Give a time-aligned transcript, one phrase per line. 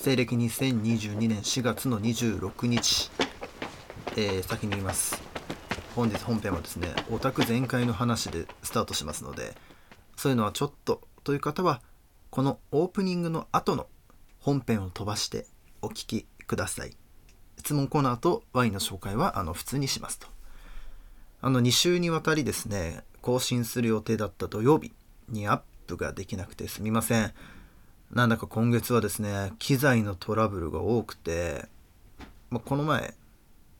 [0.00, 3.10] 西暦2022年4月の26日、
[4.16, 5.20] えー、先に言います。
[5.96, 9.56] 本日本編はですねオタク全開の話でスタートしますので
[10.16, 11.82] そういうのはちょっとという方は
[12.30, 13.88] このオープニングの後の
[14.38, 15.46] 本編を飛ばして
[15.82, 16.96] お聞きください。
[17.58, 20.28] 質問コーナーとワインの紹介はあの普通にしますと。
[21.40, 24.92] あの2週にわたりですね更新する予定だった土曜日
[25.28, 27.34] にアップができなくてすみません。
[28.12, 31.66] なんだか今月はですね機材のトラブルが多くて、
[32.50, 33.14] まあ、この前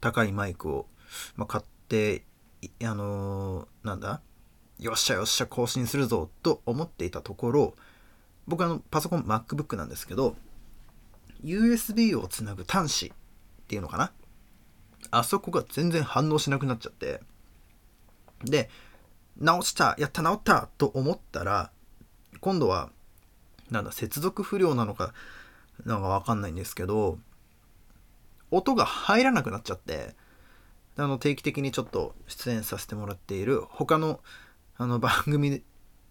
[0.01, 0.87] 高いマイクを、
[1.37, 2.25] まあ、買って
[2.85, 4.21] あのー、なんだ
[4.79, 7.75] よっしゃよっしゃ更新するぞと思っていたところ
[8.47, 10.37] 僕あのパソコン MacBook なんですけど
[11.43, 13.11] USB をつなぐ端子っ
[13.69, 14.13] ていうのかな？
[15.11, 17.21] あそこが全然反応しなくなっちゃって
[18.45, 18.69] で
[19.39, 21.71] 直したやった直ったと思ったら
[22.41, 22.91] 今度は
[23.71, 25.13] なんだ接続不良なのか
[25.85, 27.19] なんかわかんないんですけど
[28.51, 30.15] 音が入らなくなっちゃって
[30.97, 34.21] あの定期的にちょっと出演させてもらっている他の
[34.77, 35.63] あの番組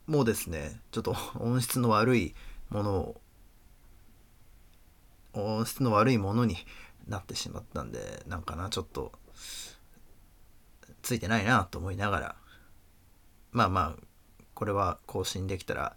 [0.06, 2.36] もですねちょっと音質の悪い
[2.70, 3.22] ものを
[5.34, 6.58] 音質の悪いものに
[7.08, 9.12] なってしまったんでなんかなちょっと
[11.02, 12.36] ついてないなと思いながら。
[13.52, 14.04] まあまあ
[14.54, 15.96] これは更新できたら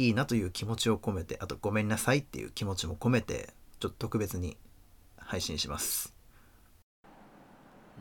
[0.00, 4.56] いいなという気持ちを込めてあとごめんなさいっていう気持ちも込めてちょっと特別に
[5.18, 6.14] 配信します。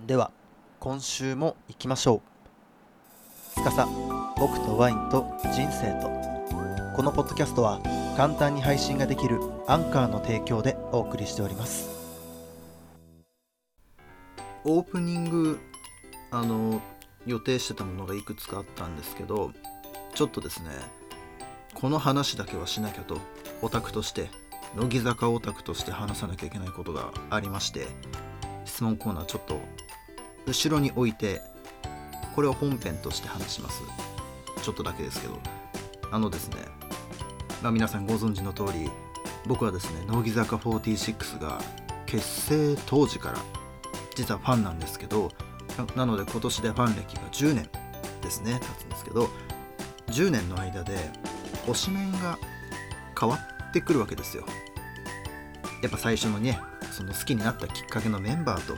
[0.08, 0.32] では
[0.80, 2.22] 今週も行きましょ
[3.58, 3.60] う。
[3.60, 3.86] 司
[4.38, 6.08] 僕とワインと人生と。
[6.96, 7.82] このポッドキャストは
[8.16, 11.90] 簡単に配信ができるアンカーの提供でお送りしております。
[14.64, 15.60] オープニング
[16.32, 16.82] あの
[17.26, 19.52] 予定してたものがいくつかあったんですけど
[20.16, 20.70] ちょっとですね
[21.74, 23.20] この話だけはしなきゃと
[23.62, 24.30] オタクとして
[24.76, 27.88] 乃木坂オタクとして話さなきゃいけないことがありまして
[28.66, 29.60] 質問コーナーちょっと
[30.46, 31.42] 後ろに置いて
[32.36, 33.82] これを本編として話します。
[34.62, 35.38] ちょっとだけですけど。
[36.12, 36.58] あのですね、
[37.62, 38.90] まあ、皆さんご存知の通り
[39.46, 41.62] 僕はですね乃木坂46が
[42.06, 42.26] 結
[42.76, 43.38] 成当時から
[44.16, 45.32] 実はファンなんですけど
[45.96, 47.70] なので今年でファン歴が10年
[48.22, 49.30] ですね経つんですけど
[50.08, 50.98] 10年の間で
[51.68, 52.38] 推しメンが
[53.20, 53.40] 変わ
[53.70, 54.46] ってくるわけですよ。
[55.82, 56.60] やっぱ最初のね
[56.92, 58.78] その好きになったきっかけのメンバー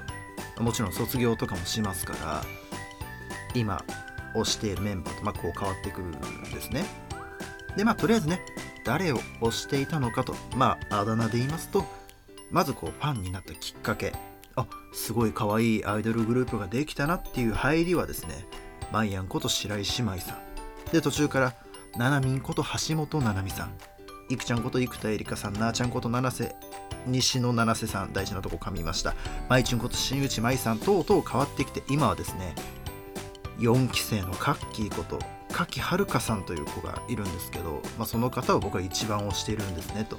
[0.55, 2.43] ともちろん卒業とかもしますから
[3.55, 3.83] 今
[4.35, 6.11] 推しているメンバーとまあこう変わってくるん
[6.53, 6.85] ですね。
[7.75, 8.41] でまあとりあえずね
[8.85, 11.85] 誰を推していたのかとまああだ名で言いますと
[12.51, 14.13] まずこうファンになったきっかけ。
[14.57, 18.45] あすごい可愛いアイドルグループができたなっていう入りはですね
[18.91, 20.91] マイアンこと白石姉妹さん。
[20.91, 21.55] で途中から
[21.97, 23.73] ななみんこと橋本七海さん。
[24.29, 25.53] いくちゃんこと生田絵梨花さん。
[25.53, 26.55] なーちゃんこと七瀬。
[27.05, 28.13] 西野七瀬さん。
[28.13, 29.13] 大事なとこ噛みました。
[29.49, 32.55] まいちゅんこと新内舞さん等々変わってきて今はですね
[33.59, 35.19] 4期生のカッキーこと
[35.51, 40.17] 柿遥さんという子がいるんですけど、まあ、その方を僕は一番推しているんですねと。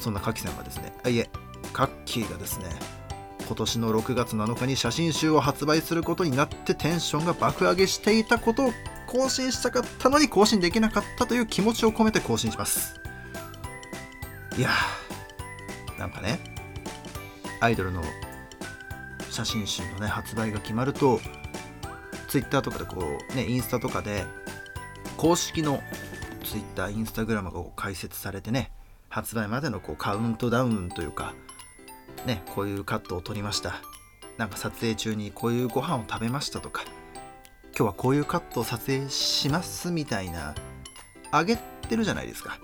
[0.00, 1.30] そんなカキさんがですねあいえ
[1.72, 2.66] カッキーがですね
[3.46, 8.72] 今年の6月7日に写真集を発売することになってテンションが爆上げしていたことを
[9.06, 13.00] 更新したかったのに更新できなかったという気持ちを込めて更新します。
[14.56, 16.40] いやーなんかね
[17.60, 18.02] アイドルの
[19.30, 21.20] 写真集のね発売が決まると
[22.28, 24.24] Twitter とかでこうねインスタとかで
[25.16, 25.82] 公式の
[26.44, 28.70] Twitter、インスタグラムが開設されてね
[29.08, 31.34] 発売までのこうカウントダウンというか
[32.26, 33.82] ねこういうカットを撮りました。
[34.36, 36.84] なんか撮影中にこういうご飯を食べましたとか。
[37.76, 40.54] 今日はこういうカットを撮影しますみたいな
[41.32, 42.58] あげてるじゃないですか。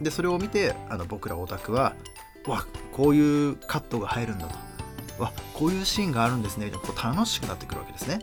[0.00, 1.94] でそれを見てあの僕らオタクは
[2.46, 5.22] わこういうカットが入るんだと。
[5.22, 6.66] わこういうシーンがあるんですね。
[6.66, 8.18] みたいなこう楽しくなってくるわけですね。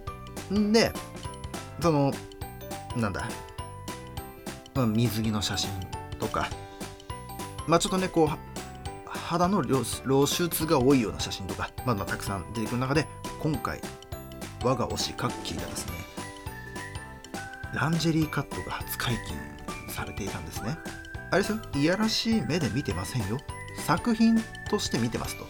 [0.53, 0.91] んで
[1.81, 2.13] その
[2.95, 3.27] なんだ、
[4.75, 5.71] 水着の写真
[6.19, 6.47] とか。
[7.65, 8.52] まあちょっとねこう
[9.23, 9.83] 肌の露
[10.27, 13.07] 出が多いような写真とか、まあ、まあたくさん出てくる中で
[13.41, 13.79] 今回
[14.63, 15.93] 我が推しカッキーがですね
[17.73, 19.35] ランジェリーカットが初解禁
[19.93, 20.77] されていたんですね。
[21.31, 23.39] あれですよいやらしい目で見てませんよ。
[23.85, 24.39] 作品
[24.69, 25.45] として見てますと。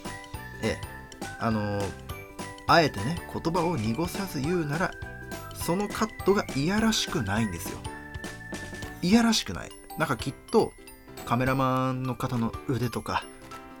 [0.62, 0.80] ええ
[1.38, 1.84] あのー、
[2.66, 4.92] あえてね言葉を濁さず言うなら
[5.54, 7.78] そのカットがいやらしくないんですよ。
[9.02, 9.70] いやらしくない。
[9.98, 10.72] なんかきっと
[11.26, 13.24] カメラマンの方の腕とか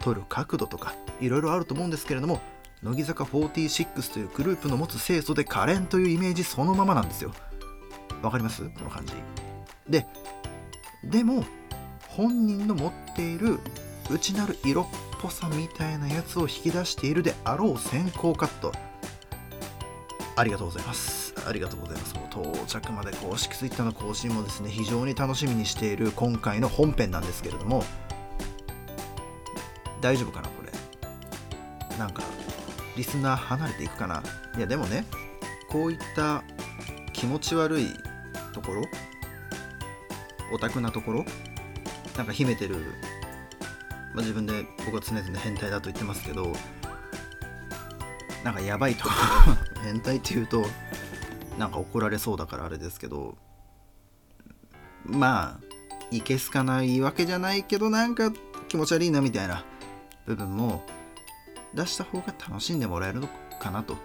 [0.04, 2.40] 撮る角度とかいろいろあると思うんですけれども
[2.82, 7.32] 乃木坂46というグループの持つ清楚で可憐というイメージそのままなんですよ。
[8.22, 8.62] わかります？
[8.62, 9.14] この感じ。
[9.88, 10.06] で
[11.02, 11.44] でも
[12.08, 13.58] 本人の持っている
[14.10, 14.86] 内なる色っ
[15.22, 18.72] ぽさみたいなやつを引き出しているであろう先行カット。
[20.36, 21.34] ありがとうございます。
[21.46, 22.14] ありがとうございます。
[22.14, 27.82] もう到着まで公式 Twitter の更新もですね非常に楽しみにしている今回の本編なんですけれども
[30.04, 31.98] 大丈夫かなこれ。
[31.98, 32.22] なんか
[32.94, 34.22] リスナー離れていくかな。
[34.54, 35.06] いやでもね
[35.70, 36.44] こういった
[37.14, 37.88] 気持ち悪い
[38.52, 38.84] ところ
[40.52, 41.24] オタクなところ
[42.18, 42.76] なんか秘めてる、
[44.14, 46.52] まあ、自分で僕は常々変態だと言ってますけど
[48.44, 49.10] なんかやばいとこ
[49.74, 50.66] ろ 変態っていうと
[51.58, 53.36] なんか怒られそうだからあれですけど
[55.04, 55.60] まあ
[56.10, 58.30] いけすかないわけじゃないけどなんか
[58.68, 59.64] 気持ち悪いなみたいな
[60.26, 60.82] 部分も
[61.74, 63.28] 出した方が楽しんでもらえるの
[63.60, 63.96] かなと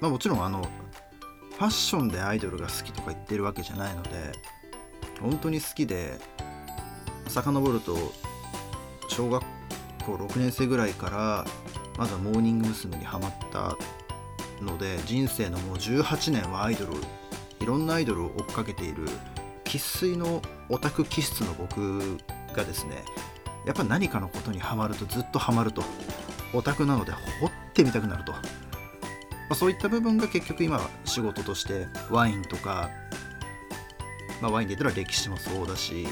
[0.00, 0.66] まあもちろんあの
[1.52, 4.10] ファッションでアイドルが好きとか言ってるわけじゃないので
[5.20, 6.18] 本当に好きで
[7.28, 7.96] 遡ると
[9.08, 9.42] 小学
[10.04, 11.46] 校6年生ぐらいから
[11.96, 12.96] まずはモーニング娘。
[12.96, 13.76] にハマった
[14.60, 16.92] ので人生のもう18年はアイドル
[17.60, 19.06] いろんなアイドルを追っかけている
[19.64, 22.18] 生粋のオタク気質の僕
[22.54, 23.04] がですね
[23.66, 25.82] やっぱ何かのことにはまるとずっとハマると
[26.52, 28.38] オタクなので掘ってみたくなると、ま
[29.50, 32.90] あ、そういった部分が結局今仕事としてワインとか、
[34.40, 36.06] まあ、ワインで言ったら歴史もそうだし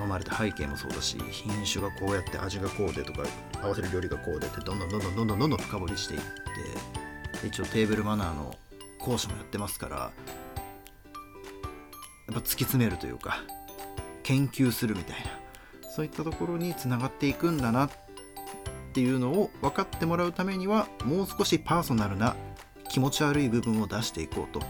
[0.00, 3.22] 飲まれた背景もそうだし品種がこうやって味がこうでとか
[3.62, 8.56] 合わせる料理がこうでってどんどんどんどんどんどんどんどん深掘りしていって一応テーブルマナーの
[8.98, 10.10] 講師もやってますからや
[12.32, 13.42] っぱ突き詰めるというか
[14.24, 15.43] 研究するみたいな。
[15.94, 17.90] そういったところにつながっていくんだなっ
[18.92, 22.34] ていうのを分かってもらうためにはもう少しパーソナルな
[22.88, 24.66] 気持ち悪い部分を出していこうと、ま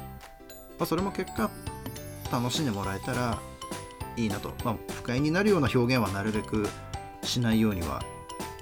[0.80, 1.50] あ、それも結果
[2.30, 3.40] 楽しんでもらえたら
[4.18, 6.68] いいなと、まあ、不快になるような表現はなるべく
[7.22, 8.02] しないようには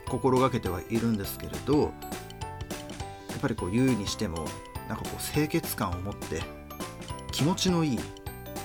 [0.08, 1.88] 心がけてはいるんですけれどや
[3.38, 4.44] っぱりこう言うにしても
[4.88, 6.42] なんかこう清潔感を持って
[7.32, 7.98] 気持ちのいい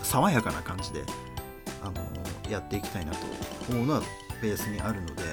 [0.04, 1.04] 爽やかな感じで、
[1.82, 1.94] あの、
[2.50, 3.20] やっていきたいなと
[3.70, 4.02] 思うのは
[4.42, 5.24] ベースにあるので、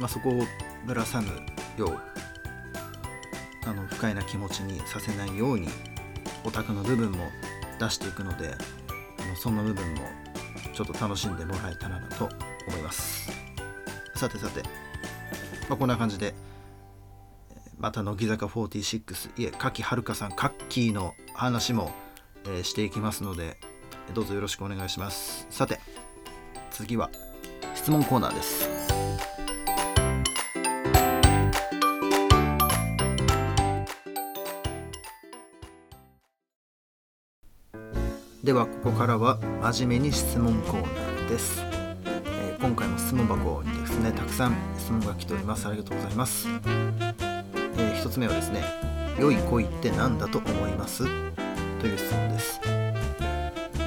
[0.00, 0.42] まあ、そこを
[0.86, 1.28] ぶらさぬ
[1.76, 2.00] よう
[3.66, 5.68] あの不快な気持ちにさせないように
[6.44, 7.30] オタクの部分も
[7.78, 8.54] 出していくので
[9.18, 10.02] あのそんな部分も
[10.74, 12.28] ちょっと楽しんでもらえたらなと
[12.68, 13.30] 思います。
[14.16, 14.62] さてさて、
[15.68, 16.34] まあ、こんな感じで
[17.78, 21.90] また乃木坂46いえ柿はるかさんカッキーの話も、
[22.44, 23.56] えー、していきますので
[24.12, 25.46] どうぞよろしくお願いします。
[25.50, 25.80] さて
[26.70, 27.10] 次は
[27.74, 28.68] 質問コーナーです。
[38.42, 39.38] ではここからは
[39.72, 41.62] 真面目に質問コーナーです、
[42.04, 45.66] えー、今回も質問箱にですねたくさん質問が来ております。
[45.66, 48.62] ありがとうございます、えー、1つ目はですね
[49.18, 51.04] 良い恋って何だと思います？
[51.80, 52.60] という質問です。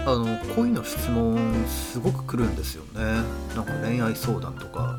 [0.07, 1.37] あの恋の質問
[1.67, 3.01] すごく来るんですよね。
[3.53, 4.97] なんか恋愛相談とか。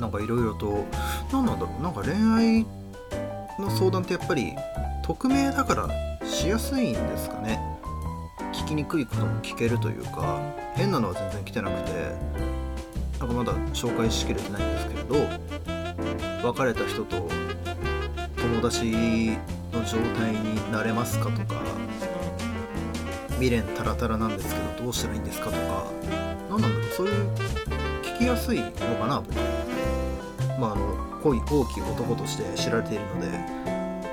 [0.00, 0.86] なんかいろいろと
[1.32, 1.82] 何なんだろう。
[1.82, 2.64] なんか恋愛
[3.58, 4.52] の相談ってやっぱり
[5.02, 5.88] 匿名だから
[6.24, 7.60] しやすいんですかね。
[8.52, 10.40] 聞きにくいことも聞けるというか
[10.76, 12.14] 変なのは全然来てなくて。
[13.18, 15.14] なんかまだ紹介しきれてないんですけれど
[16.48, 17.28] 別れた人と
[18.38, 19.36] 友達
[19.72, 21.79] の状態になれますかとか。
[23.40, 25.90] 未練タラタラなんですけどどうしたらいいんですかとか
[26.50, 27.30] 何なんだろうそういう
[28.02, 29.34] 聞きやすいのかな僕
[30.60, 33.28] まああの恋大きい男として知られているので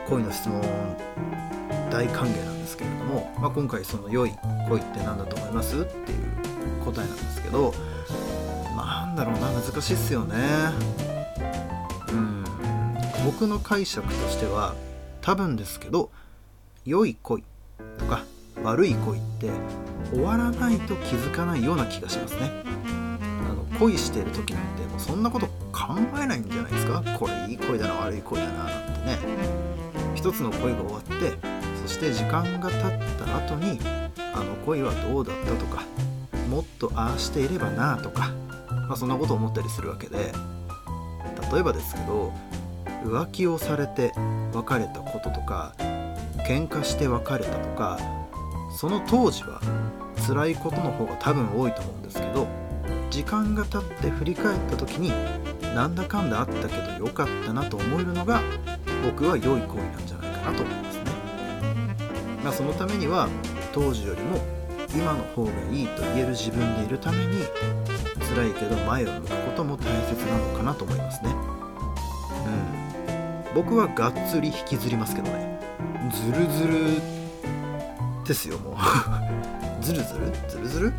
[0.07, 0.61] 恋の質問
[1.91, 4.31] 大歓迎なんですけれども、まあ、今回その良い
[4.69, 7.73] 恋って何だと思いますっていう答えなんですけど
[8.77, 10.35] なんだろうな難しいっすよね。
[12.09, 12.43] うん。
[13.25, 14.75] 僕の解釈としては
[15.21, 16.11] 多分ですけど
[16.85, 17.43] 良い恋
[18.63, 19.49] 悪い恋って
[20.11, 22.51] 終わらないと気づかないような気がしますね。
[23.49, 27.03] あの恋してる時なんてもうそんなこと考えないんじゃないですか？
[27.17, 29.17] これいい恋だな悪い恋だななんてね。
[30.15, 31.13] 一つの恋が終わって
[31.85, 32.79] そして時間が経っ
[33.19, 33.79] た後に
[34.33, 35.83] あの恋はどうだったとか
[36.49, 38.31] もっとああしていればなとか、
[38.87, 40.33] まあ、そんなことを思ったりするわけで。
[41.49, 42.33] 例えばですけど
[43.05, 44.11] 浮気をされて
[44.53, 45.73] 別れたこととか
[46.45, 47.97] 喧嘩して別れたとか
[48.77, 49.59] その当時は
[50.27, 52.47] 辛いことの方が多分多いと思うんですけど
[53.09, 55.11] 時間が経って振り返った時に
[55.73, 58.39] なんだかんだあったけど良かったなと思えるのが
[59.03, 61.03] 僕は良い行為なんじゃないかなと思いますね。
[62.43, 63.27] まあ、そのためには
[63.73, 64.37] 当時よりも
[64.95, 67.45] 今の方がいいと言える自分でいるために
[68.35, 71.31] 辛いけど前を向くことも大切なのかなと思いますね。
[72.45, 73.55] うん。
[73.55, 75.59] 僕はがっつり引きずりますけどね。
[76.11, 77.16] ズルズル
[78.27, 78.75] ですよもう。
[79.81, 80.31] ズルズル？
[80.49, 80.93] ズルズル？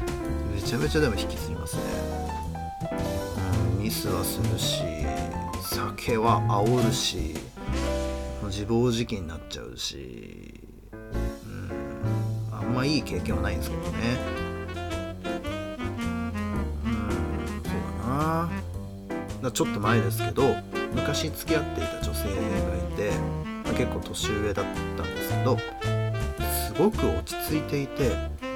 [0.54, 1.82] めちゃめちゃでも引きずりますね。
[3.76, 4.82] うんミスはするし
[5.62, 7.35] 酒は煽るし
[8.44, 10.61] 自暴自棄になっちゃうし
[10.92, 11.70] うん。
[12.50, 13.88] あんまいい経験はないんですけどね。
[16.85, 16.92] うん
[17.64, 18.50] そうだな。
[19.42, 20.56] だちょっと前ですけど
[20.94, 22.35] 昔付き合っていた女性がい
[22.97, 23.11] て、
[23.64, 24.64] まあ、結構年上だっ
[24.97, 25.58] たんですけど
[26.78, 28.08] ごく落ち着いていて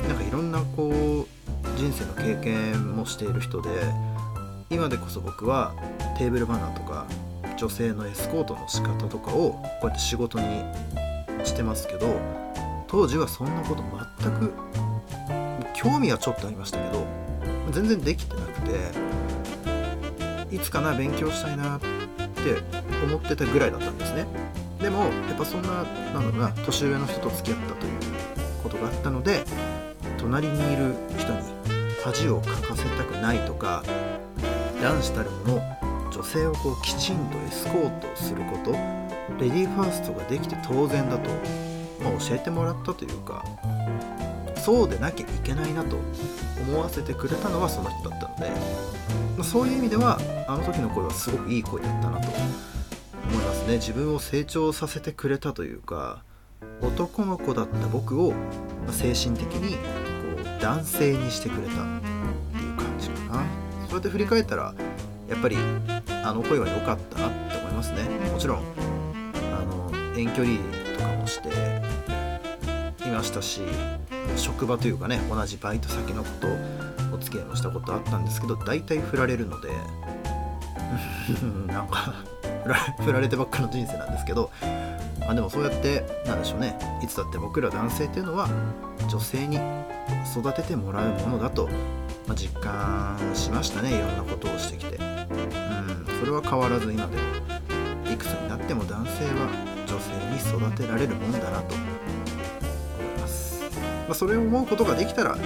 [0.09, 1.27] なんかいろんなこう
[1.77, 3.69] 人生の経験もしている人で
[4.71, 5.75] 今でこそ僕は
[6.17, 7.07] テーブルマナーとか
[7.57, 10.47] 女性のエスコートの仕方とかをこうやって仕事に
[11.45, 12.21] してますけど
[12.87, 13.83] 当時はそんなこと
[14.23, 14.53] 全く
[15.75, 17.05] 興味はちょっとありましたけど
[17.73, 18.61] 全然できてなく
[20.49, 21.87] ていつかな勉強したいなって
[23.05, 24.27] 思ってたぐらいだったんですね。
[24.81, 27.92] でもやっぱそんななんだろうな年上の人と付き合ったという
[28.83, 29.45] があったので
[30.19, 31.41] 隣にいる人に
[32.05, 33.83] 恥をかかせたくないとか
[34.81, 35.63] 男子たるもの
[36.11, 38.73] 女性をこうきちんとエスコートすること
[39.39, 41.31] レディーファーストができて当然だと、
[42.03, 43.45] まあ、教えてもらったというか
[44.57, 45.97] そうでなきゃいけないなと
[46.69, 48.51] 思わせてくれたのはその人だったので、
[49.37, 53.75] まあ、そういう意味ではあの時の声はすごくいい声だったなと思いますね。
[53.75, 56.23] 自分を成長させてくれたというか
[56.83, 58.35] 男の子だった僕を
[58.91, 59.79] 精神的にこ
[60.43, 61.77] う男性にしてくれたっ
[62.53, 63.45] ていう感じかな。
[63.87, 64.75] そうやって振り返ったら
[65.29, 65.57] やっぱり
[66.25, 68.03] あの声は良かったなって思いますね。
[68.33, 70.59] もちろんあの遠距離
[70.97, 71.49] とかもして
[73.07, 73.61] いましたし
[74.37, 76.49] 職場というかね同じバイト先のこと
[77.15, 79.69] お付き合いもしたことあったんですけど大体振られるので
[81.73, 82.15] なんか
[83.05, 84.51] 振られてばっかの人生なんですけど
[85.33, 86.79] あでもそうやってなんでしょうね。
[87.03, 88.49] いつだって僕ら男性っていうのは
[89.09, 89.59] 女性に
[90.37, 91.69] 育ててもらうものだと、
[92.27, 93.97] まあ、実感しましたね。
[93.97, 94.97] いろんなことをしてきて。
[94.97, 96.07] うん。
[96.21, 97.23] それは変わらず今でも
[98.13, 99.49] いくつになっても男性は
[99.87, 101.75] 女性に育てられるもんだなと。
[101.75, 103.63] 思います、
[104.07, 105.37] まあ、それを思うことができたら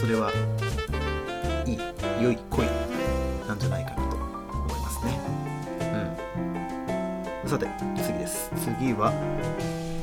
[0.00, 0.30] それは
[1.64, 1.78] いい
[2.22, 2.66] 良い恋
[3.48, 5.20] なんじゃないかなと思いますね。
[7.44, 7.48] うん。
[7.48, 7.68] さて
[8.02, 8.51] 次です。
[8.62, 9.12] 次は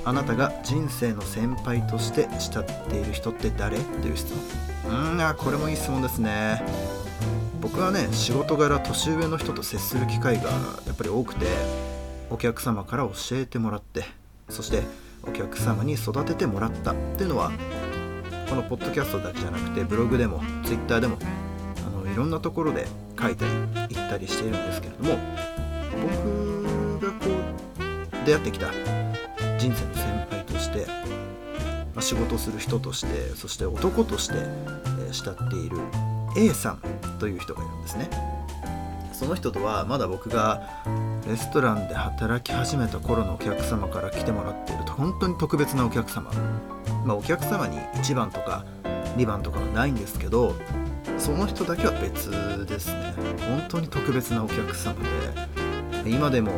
[0.05, 3.77] あなたが人生の先輩として慕っている人って誰？
[3.77, 4.33] という質
[4.85, 5.13] 問。
[5.13, 6.61] うんあこれもいい質問ですね。
[7.61, 11.45] 僕はね仕事柄年上の人と接する機会がやっぱり多くて
[12.29, 14.05] お客様から教えてもらって
[14.49, 14.83] そして
[15.27, 17.51] お客様に育ててもらったっていうのは
[18.49, 21.17] このポッドキャストだけじゃなくてブログでもツイッターでも
[21.85, 22.87] あのいろんなところで
[23.19, 23.51] 書いたり
[23.89, 25.19] 言ったりしているんですけれども
[26.01, 26.48] 僕
[28.29, 28.71] 出会ってきた
[29.57, 30.86] 人生の先輩として、
[31.95, 35.77] ま、仕事する人としてそして男として、え慕っている
[36.38, 36.81] A さん
[37.17, 38.07] という人がいるんですね。
[39.13, 40.62] その人とはまだ僕が
[41.27, 46.31] レストランで働き始めた頃のお客様から来てもらっていると本当に特別なお客様。
[47.03, 48.63] まあお客様に1番とか
[49.17, 50.53] 2番とかはないんですけど
[51.17, 52.29] その人だけは別
[52.67, 53.12] ですね。
[53.50, 54.93] 本当に特別なお客様
[56.03, 56.51] で今でも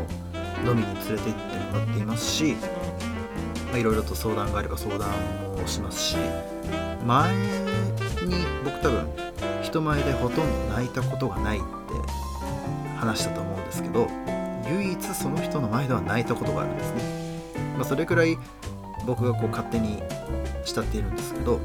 [0.66, 2.56] 飲みに連れて行ってもらっていますし
[3.72, 5.10] まあいろいろと相談があれば相談
[5.58, 6.18] もしますし
[7.06, 7.42] 前に
[8.64, 9.08] 僕多分
[9.64, 11.66] 人前でほとんど泣いたことがないって
[12.98, 14.08] 話したと思うんですけど
[14.70, 17.02] 唯一その人の前では泣いたことがあるんですね、
[17.78, 18.38] まあ、それくらい
[19.06, 20.02] 僕がこう勝手に
[20.64, 21.60] 慕っているんですけど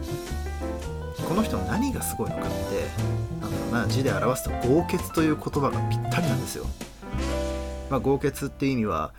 [1.29, 2.51] この人の何がすごいのかって
[3.41, 6.65] なんだろうな字で表すと豪傑という言葉がぴったりなんですよ、
[7.91, 9.13] まあ、豪傑っていう意味は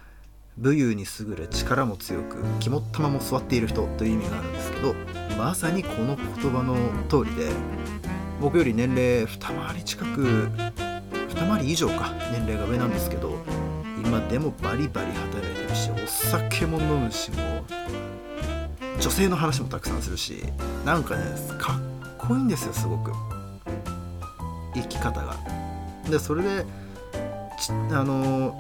[0.58, 4.94] 武勇に優れ力も強く肝っ玉も座っている人という意味があるんですけど
[5.38, 6.76] まさにこの言葉の
[7.08, 7.52] 通りで
[8.42, 10.50] 僕より年齢二回り近く
[11.30, 13.38] 二回り以上か年齢が上なんですけど
[14.04, 17.66] 今でもバリバリ働いてるしお酒も飲むしもう
[19.00, 20.44] 女性の話もたくさんするし
[20.86, 21.24] なんかね
[21.60, 23.12] かっこいいんですよすごく。
[24.74, 25.36] 生き方が。
[26.10, 26.66] でそれで
[27.92, 28.58] あの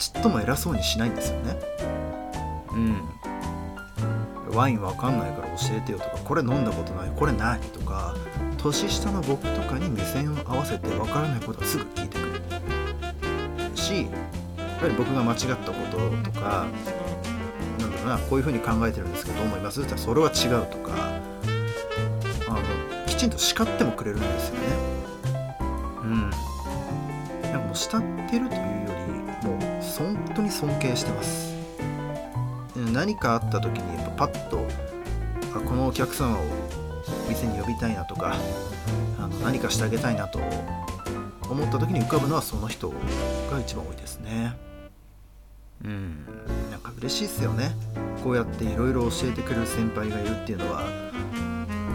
[0.00, 1.56] ちっとも偉そうにしないんですよね。
[2.72, 3.02] うん。
[4.56, 8.16] ワインわかんないから教えてよとかこれ飲んだことないこれ何とか
[8.58, 12.32] 年下の僕とかに目線を合わせてわからないことはすぐ聞いてくれ
[13.68, 13.76] る。
[13.76, 16.66] しやっぱり僕が間違ったこととか
[17.78, 21.20] なんだろうなこういうふうに考えてるんですけどどう思いますって言ったらそれは違うとかあ
[23.20, 24.60] ちんと叱ってもくれるんですよね。
[26.02, 26.30] うん。
[27.42, 29.19] なんかもう慕ってるというより
[30.00, 31.54] 本当に尊敬してます。
[32.94, 34.66] 何かあった時にやっぱパッと
[35.54, 36.44] あこのお客様を
[37.28, 38.34] 店に呼びたいなとか
[39.18, 40.40] あの何かしてあげたいなと
[41.50, 44.56] 思った時に浮かぶのはその人が一番多いですね。
[45.84, 46.24] うん。
[46.70, 47.72] なんか嬉しいですよね。
[48.24, 50.84] こうやっていろいろ教えてくれる先輩がいるっていうのは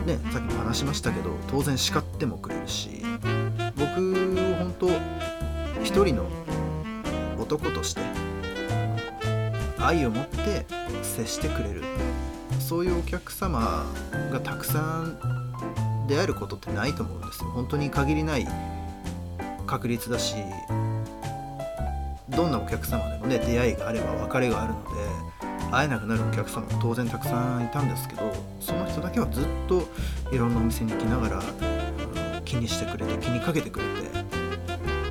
[0.05, 3.03] ねさっきも話しましたけど当然叱ってもくれるし
[3.75, 3.85] 僕
[4.57, 4.89] 本当
[5.83, 6.44] 一人の
[7.45, 8.01] 男として
[9.79, 10.65] 愛を持って
[11.03, 11.83] 接してくれる。
[12.59, 13.85] そういうお客様
[14.31, 15.19] がたくさん
[16.07, 17.51] 出会えることってないと思うんですよ。
[17.51, 18.47] 本当に限りない
[19.67, 20.35] 確率だし
[22.29, 24.89] どんなお客様でもね出会いがあれば別れがあるので
[25.71, 29.87] 会えなくなるお客様も当然たくさんいたんですけどその人だけはずっと
[30.31, 31.43] いろんなお店に来ながら、
[32.45, 34.04] 気にしてくれて気にかけてくれて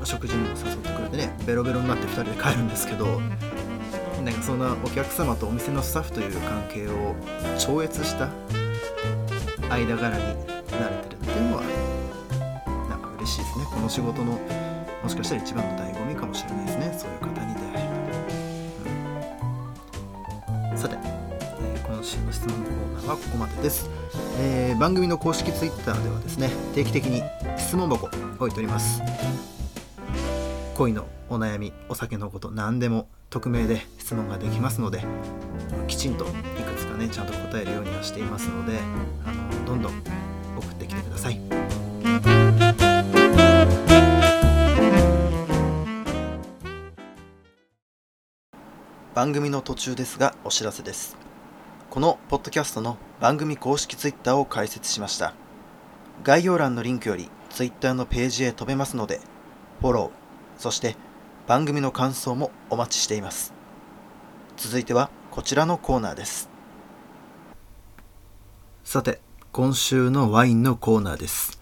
[0.05, 3.21] 食事にも誘ってくれてねベロベロになって2人で帰るんですけど
[4.23, 7.15] なんかそんなお客様とお店のスタッフという関係を
[7.59, 8.29] 超越した
[9.69, 11.63] 間柄になれてるっていうのは
[12.89, 13.65] なんか嬉しいですね。
[13.71, 14.39] この仕事の
[15.05, 17.83] もしかしたら一番の醍醐味かもしれないですねそういう方に出会え
[20.71, 23.91] る、うん、さて、えー、今週の質問コーナーはここまでです、
[24.41, 27.23] えー、番組の公式 Twitter ではですね定期的に
[27.59, 29.54] 質問箱置いております。
[30.75, 35.05] 恋のお悩みお酒のこと何でも匿名で質問ができますので
[35.87, 38.81] きちんといくつかねちゃんと答えるようにはしていますので
[39.25, 39.93] あのどんどん
[40.59, 41.41] 送ってきてください。
[49.15, 51.17] 番組の途中ですがお知らせです。
[51.89, 55.35] このポッドキャストの番組公式 Twitter を開設しました。
[56.25, 59.21] 概要欄のリンクより Twitter のページへ飛べますので
[59.81, 60.24] フォロー
[60.57, 60.97] そして
[61.47, 63.53] 番組の感想もお待ちしています。
[64.57, 66.49] 続いてはこちらのコーナーです。
[68.85, 69.21] さて
[69.53, 71.61] 今週のワインのコーナーです。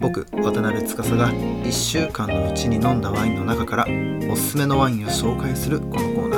[0.00, 3.86] 僕渡辺司が1週間のうちに飲んだワインの中から
[4.30, 6.36] おすすめのワインを紹介するこのコーナ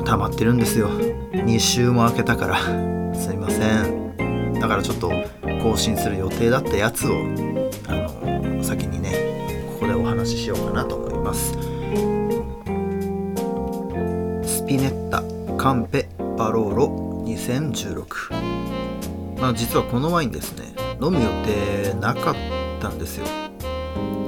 [0.00, 0.02] ー。
[0.04, 0.88] 溜まってるんですよ。
[0.88, 2.58] 2週も空けたから。
[3.14, 4.54] すいません。
[4.58, 5.12] だからちょっと
[5.62, 7.16] 更新する予定だったやつを
[7.88, 9.23] あの先にね
[10.26, 11.52] ししようかなと思います。
[14.46, 15.22] スピネッタ
[15.56, 16.08] カンペ
[16.38, 22.34] バローロ2016まあ実はこのワインですね飲む予定なかっ
[22.80, 23.26] たんですよ。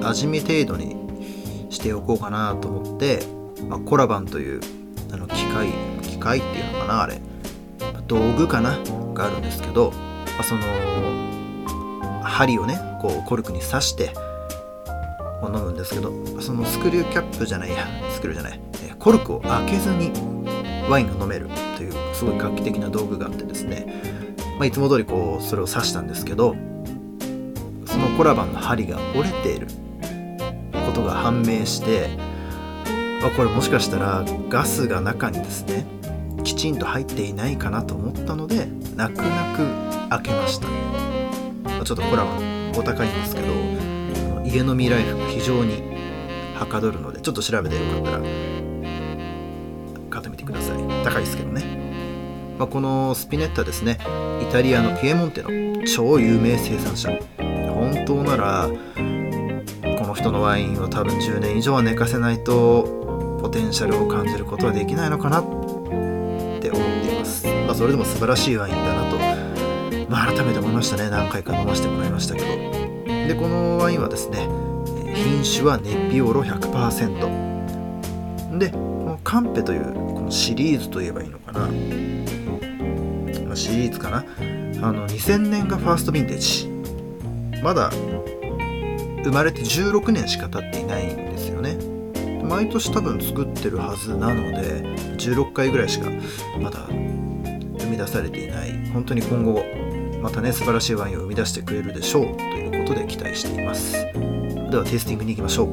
[0.03, 0.97] 味見程度に
[1.71, 3.21] しておこうかなと思って、
[3.69, 4.61] まあ、コラバンという
[5.13, 5.69] あの機械
[6.03, 7.21] 機械っていうのかなあれ。
[8.07, 8.79] 道具かな
[9.15, 10.63] があるんですけど、まあ、その
[12.23, 14.13] 針をねこうコルクに刺して
[15.49, 20.13] 飲むんですけどそのスクリューキャップじゃないやスクリューじゃない、えコルクを開けずに
[20.89, 23.87] ワインが飲めるというすごい画期的な道具があってですね、
[24.59, 26.55] まあ、いつも通りこうそれを刺したんですけど
[27.87, 29.67] そのコラバンの針が折れている
[30.87, 32.09] ことが判明して
[33.23, 35.85] あこれもしかしたらガスが中にですね
[36.45, 40.69] きちんと入っていないかなと思ったので泣く泣く開けました。
[41.87, 43.47] ちょっとコラバンお高いんですけど
[44.47, 45.83] 家飲みライフ非常に
[46.55, 48.21] はかどるのでちょっと調べてよかったら
[50.11, 50.79] 買ってみてください。
[51.05, 53.99] 高いですけどね、まあ、このスピネッタですね。
[54.41, 55.51] イタリアのピエモンテの
[55.87, 57.11] 超有名生産者。
[57.39, 58.71] 本当なら
[59.99, 69.19] この人のワインを多分10年以上は寝かせないとポテンシャルを感じることはできないのかなって思っています、まあ、それでも素晴らしいワインだなと、
[70.09, 71.11] まあ、改めて思いましたね。
[71.11, 72.66] 何回か飲ませてもらいましたけど。
[73.27, 74.49] でこのワインはですね
[75.15, 81.69] 品種はネピオロ100%でこのカンペというこのシリーズといえばいいのかな、
[83.47, 84.19] ま、シリーズかな。
[84.19, 84.23] あ
[84.93, 86.69] の2000年がファーストヴィンテージ。
[87.63, 87.91] まだ
[89.25, 91.77] 生まれて16年しか経っていないんですよね。
[92.45, 94.85] 毎年多分作ってるはずなので
[95.17, 96.09] 16回ぐらいしか
[96.61, 96.95] まだ生
[97.91, 98.73] み出されていない。
[98.93, 99.65] 本当に今後
[100.23, 102.37] またね素晴らしいワインを生み出してくれるでしょう。
[102.87, 103.93] ことで期待しています。
[104.71, 105.69] ではテイスティングに行きましょう、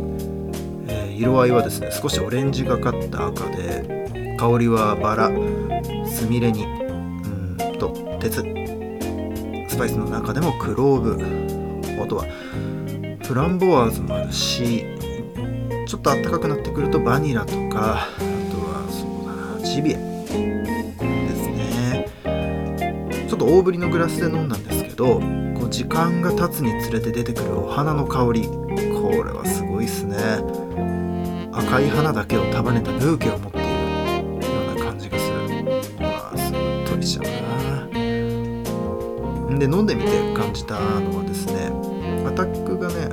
[0.88, 5.32] えー、色合いはですね少しオレンジがかった赤で香りはバラ
[6.08, 8.44] スミレニうんと鉄。
[9.70, 11.18] スパイスの中でもクローブ。
[12.02, 12.26] あとは
[13.24, 14.86] フランボワーズもあるし
[15.88, 18.10] ちょっと暖かくなってくるとバニラとかあ
[18.52, 19.96] とはそうだなジビエ。
[19.96, 20.00] で
[21.36, 22.10] すね。
[23.30, 25.20] ちょっと大ぶりのグラスで飲んだんですけど
[25.74, 28.48] 時間が経つにつれて出てくるお花の香り。
[28.48, 30.16] これはすごいっすね。
[31.52, 33.72] 赤い花だけを束ねたブーケを持っているよ
[34.72, 35.38] うな感じがする。
[36.00, 36.56] まあすっ
[36.88, 37.28] とりしちゃ
[37.90, 37.90] う
[39.50, 39.58] な。
[39.58, 41.72] で飲んでみて感じたのはですね
[42.28, 43.08] アタックがね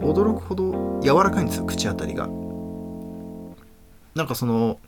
[0.00, 2.30] 驚くほど柔らかいんですよ口当たりが。
[4.14, 4.78] なんかその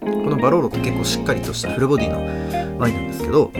[0.00, 2.26] このバローロって結構しっかりとしたフルボディの
[2.80, 3.52] ワインなんですけど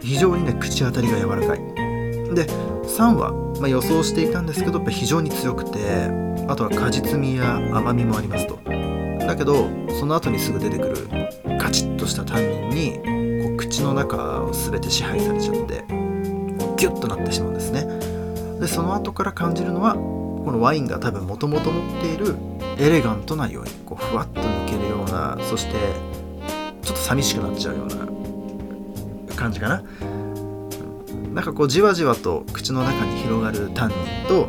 [0.00, 1.81] 非常にね口当たりが柔らかい
[2.34, 2.46] で
[2.86, 5.78] 酸は、まあ、予想していたんですけどやっぱ非常に強くて
[6.48, 8.58] あとは果実味や甘みもありますと。
[9.26, 9.68] だけど
[10.00, 10.96] その後にすぐ出てくる
[11.58, 15.84] ガチッとしたタンニンにこう口の中を全て支配されちゃって
[16.76, 17.86] ギュッとなってしまうんですね。
[18.60, 22.34] でその後から感じるのはこのワインが多分もともと持っている
[22.78, 25.74] エレガントなようにこうふわっと抜けるようなそして
[26.82, 29.84] ちょっと寂しくなっちゃうような感じかな。
[31.32, 34.48] なんかこうじわじわと口の中に広がるタンニンと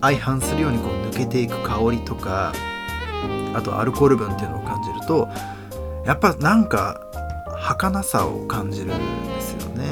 [0.00, 2.52] 相反するようにこう抜けていく香りとか
[3.54, 5.28] あとアルコール分っていうのを感じると
[6.06, 7.00] やっぱなんか
[7.58, 9.84] 儚さを感じるんですよね。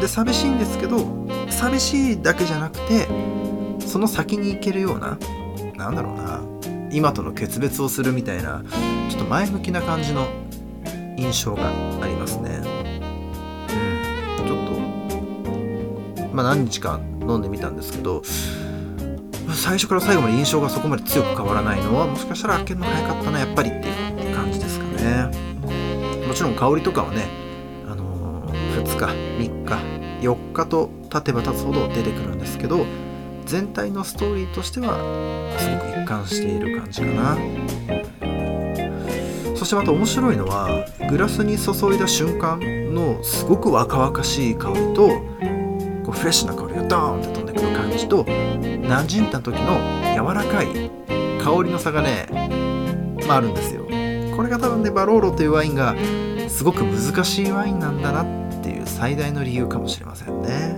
[0.00, 0.98] で寂しいんですけど
[1.50, 3.08] 寂しいだけじゃなくて
[3.86, 5.18] その先に行けるような
[5.76, 6.40] なんだろうな
[6.90, 8.64] 今との決別をするみたいな
[9.10, 10.26] ちょっと前向きな感じの
[11.16, 11.68] 印象が
[12.00, 12.63] ありますね。
[16.34, 18.22] まあ何日か飲んでみたんですけど
[19.54, 25.30] 最初から最後まで印象がそこまで強く変わらないのはもしかしたら開けるの早かったなやっぱりっていう感じですかね。
[26.26, 27.28] もちろん香りとかはね、
[27.86, 32.84] あのー、2日3日4日と経てば経つほど出てくるんですけど
[33.46, 34.96] 全体のストーリーとしては
[35.58, 37.38] すごく一貫している感じかな。
[39.54, 42.58] そしてまた面白いのはグラスに注いだ瞬間
[42.92, 45.10] のすごく若々しい香りと
[46.14, 49.78] フレッシュな香りがドーンって飛んでくる感じと馴染んだ時の
[50.14, 50.66] 柔らかい
[51.42, 52.26] 香りの差がね、
[53.26, 53.84] まあ、あるんですよ。
[54.36, 55.94] これが多分ねバローロというワインが
[56.48, 60.76] すごく難しいワインなんだなっていう最大の理由かもしれませんね。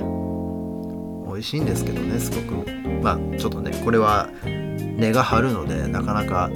[1.26, 2.70] 美味しいんですけどねすごく。
[3.02, 6.50] まあちょっとねこれは値が張るのでなかなか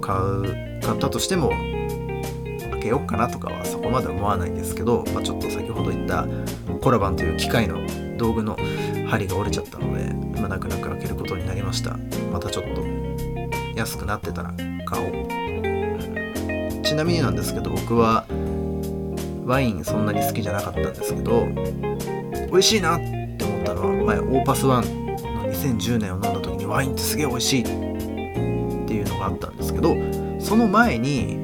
[0.00, 6.26] 買う買ったとしても開けようかなとかはそこまで思わないんですけど、まあ、ちょっと先ほど言った
[6.80, 7.78] コラバンという機械の
[8.16, 8.56] 道具の
[9.08, 11.98] 針が折れちゃったので、まあ、泣く泣く開けることになりました。
[12.32, 12.82] またちょっと
[13.74, 14.54] 安くなってたら
[14.86, 15.12] 買おう、
[16.82, 18.26] ちなみになんですけど僕は
[19.44, 21.46] ワインそんなに好きじゃなかったんですけど
[22.50, 24.90] 美味しいなって思ったのは前オーパスワンの
[25.52, 29.96] 2010年を飲んだ時にワインってすげえ美味しいっていうのがあったんですけど
[30.38, 31.38] その前に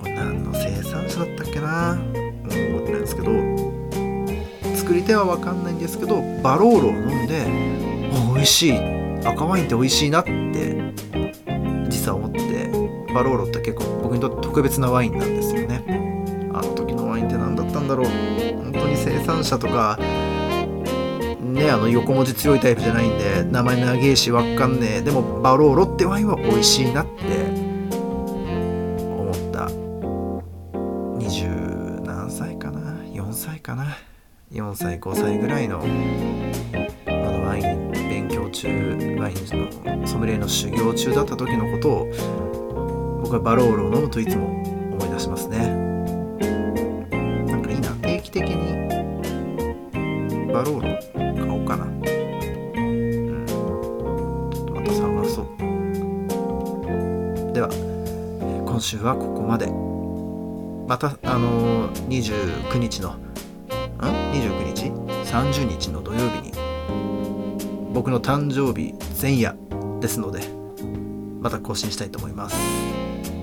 [0.00, 1.98] これ何の生産者だったっけな？
[4.82, 7.46] 作り手は分かんないんですけどバロールを飲んで
[8.34, 8.72] 美味しい
[9.24, 10.92] 赤ワインって美味しいなって
[11.88, 12.40] 実は思って
[13.14, 15.84] バローロって結構僕にとって特別なワインなんですよね。
[16.52, 18.06] あの時のワインって何だったんだろう。
[18.06, 20.00] 本当に生産者とか
[21.40, 25.00] ねあの横文字強いタイプじゃないんで名前長えしわかんねえ。
[25.00, 27.22] でもバローロってワインは美味しいなって
[35.12, 35.82] 5歳ぐらいのあ
[37.10, 38.66] のワイン勉強中
[39.20, 42.08] ワインのソムリエの修行中だった時のことを
[43.22, 45.58] 僕はバロールを飲むといつも思い出しますね。
[47.46, 47.90] なんかいいな。
[47.90, 48.88] 定期的に
[50.50, 51.84] バロール買おうかな。
[51.84, 53.44] うん。
[54.72, 55.46] また探そう。
[57.52, 57.68] では
[58.64, 59.66] 今週はここまで。
[60.88, 63.14] またあのー、29日の
[65.32, 66.52] 30日の土曜日に
[67.94, 69.56] 僕の誕生日前夜
[69.98, 70.42] ですので
[71.40, 72.56] また更新したいと思います。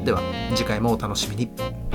[0.06, 0.21] では
[0.56, 1.88] 次回もお楽しみに。